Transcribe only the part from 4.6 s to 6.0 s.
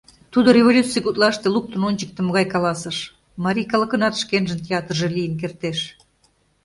театрже лийын кертеш.